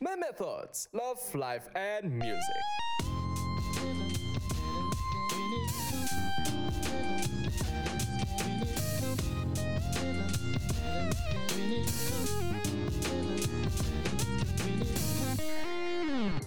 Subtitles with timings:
[0.00, 2.64] Meme Thoughts, Love, Life, and Music.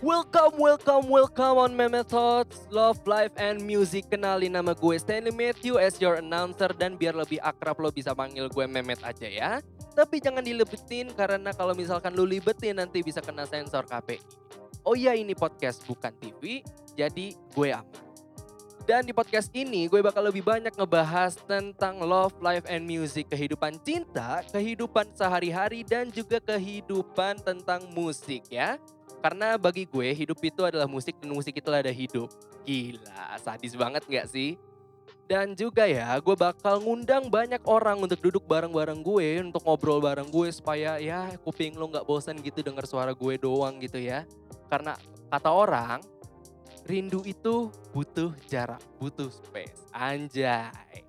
[0.02, 4.10] Welcome, welcome, welcome on Meme Thoughts, Love, Life, and Music.
[4.10, 8.50] Kenalin nama gue Stanley Matthew as your announcer dan biar lebih akrab lo bisa panggil
[8.50, 9.62] gue Memet aja ya.
[9.94, 14.18] Tapi jangan dilebetin karena kalau misalkan lu libetin nanti bisa kena sensor KPI.
[14.82, 16.66] Oh iya ini podcast bukan TV,
[16.98, 18.02] jadi gue aman.
[18.90, 23.30] Dan di podcast ini gue bakal lebih banyak ngebahas tentang love, life, and music.
[23.30, 28.82] Kehidupan cinta, kehidupan sehari-hari, dan juga kehidupan tentang musik ya.
[29.22, 32.28] Karena bagi gue hidup itu adalah musik dan musik itu ada hidup.
[32.66, 34.58] Gila, sadis banget gak sih?
[35.30, 40.28] Dan juga ya, gue bakal ngundang banyak orang untuk duduk bareng-bareng gue, untuk ngobrol bareng
[40.28, 44.28] gue supaya ya kuping lo gak bosan gitu denger suara gue doang gitu ya.
[44.68, 44.98] Karena
[45.32, 46.04] kata orang,
[46.84, 49.88] rindu itu butuh jarak, butuh space.
[49.94, 51.06] Anjay.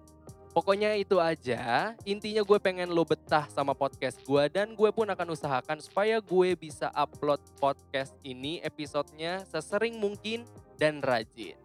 [0.52, 5.32] Pokoknya itu aja, intinya gue pengen lo betah sama podcast gue dan gue pun akan
[5.32, 10.44] usahakan supaya gue bisa upload podcast ini episodenya sesering mungkin
[10.76, 11.56] dan rajin.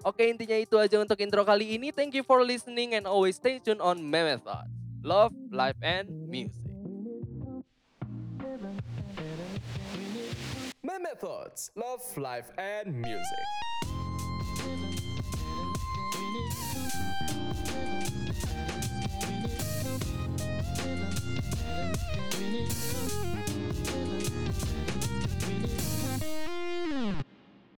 [0.00, 1.92] Oke intinya itu aja untuk intro kali ini.
[1.92, 4.72] Thank you for listening and always stay tuned on Meme Thoughts.
[5.04, 6.64] Love, life, and music.
[10.80, 13.48] Meme Thoughts, Love, Life, and Music.